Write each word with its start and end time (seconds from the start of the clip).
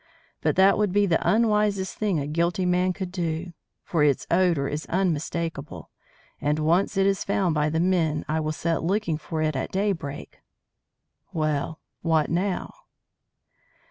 But 0.41 0.55
that 0.55 0.79
would 0.79 0.91
be 0.91 1.05
the 1.05 1.21
unwisest 1.21 1.95
thing 1.95 2.17
a 2.19 2.25
guilty 2.25 2.65
man 2.65 2.91
could 2.91 3.11
do. 3.11 3.53
For 3.83 4.03
its 4.03 4.25
odour 4.31 4.67
is 4.67 4.87
unmistakable, 4.87 5.91
and 6.41 6.57
once 6.57 6.97
it 6.97 7.05
is 7.05 7.23
found 7.23 7.53
by 7.53 7.69
the 7.69 7.79
men 7.79 8.25
I 8.27 8.39
will 8.39 8.51
set 8.51 8.81
looking 8.81 9.19
for 9.19 9.43
it 9.43 9.55
at 9.55 9.71
daybreak 9.71 10.39
Well, 11.33 11.81
what 12.01 12.31
now?" 12.31 12.73